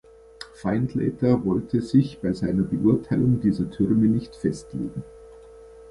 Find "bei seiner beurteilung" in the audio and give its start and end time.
2.21-3.39